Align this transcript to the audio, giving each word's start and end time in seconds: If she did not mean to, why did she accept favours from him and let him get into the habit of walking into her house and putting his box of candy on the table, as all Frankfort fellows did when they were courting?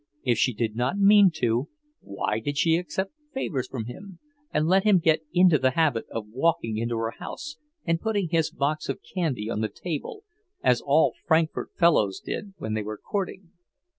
If 0.23 0.39
she 0.39 0.55
did 0.55 0.75
not 0.75 0.97
mean 0.97 1.29
to, 1.35 1.69
why 1.99 2.39
did 2.39 2.57
she 2.57 2.75
accept 2.75 3.11
favours 3.35 3.67
from 3.67 3.85
him 3.85 4.17
and 4.51 4.67
let 4.67 4.83
him 4.83 4.97
get 4.97 5.19
into 5.31 5.59
the 5.59 5.69
habit 5.77 6.05
of 6.09 6.25
walking 6.31 6.79
into 6.79 6.97
her 6.97 7.13
house 7.19 7.57
and 7.85 8.01
putting 8.01 8.29
his 8.29 8.49
box 8.49 8.89
of 8.89 9.01
candy 9.13 9.47
on 9.47 9.61
the 9.61 9.69
table, 9.69 10.23
as 10.63 10.81
all 10.81 11.13
Frankfort 11.27 11.69
fellows 11.77 12.19
did 12.19 12.55
when 12.57 12.73
they 12.73 12.81
were 12.81 12.97
courting? 12.97 13.51